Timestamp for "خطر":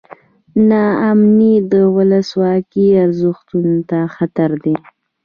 4.15-4.49